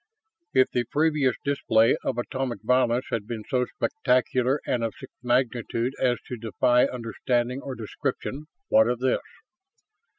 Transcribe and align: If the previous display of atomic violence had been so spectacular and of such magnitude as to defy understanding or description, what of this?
If 0.55 0.71
the 0.71 0.85
previous 0.85 1.35
display 1.45 1.95
of 2.03 2.17
atomic 2.17 2.63
violence 2.63 3.05
had 3.11 3.27
been 3.27 3.43
so 3.47 3.65
spectacular 3.65 4.59
and 4.65 4.83
of 4.83 4.95
such 4.99 5.11
magnitude 5.21 5.93
as 6.01 6.17
to 6.25 6.37
defy 6.37 6.87
understanding 6.87 7.61
or 7.61 7.75
description, 7.75 8.47
what 8.69 8.87
of 8.87 8.97
this? 8.97 9.21